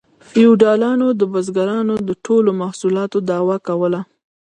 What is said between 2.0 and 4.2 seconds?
د ټولو محصولاتو دعوه کوله